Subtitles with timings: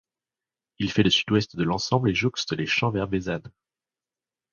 [0.79, 3.51] Il fait le sud-ouest de l'ensemble et jouxte les champs vers Bezannes.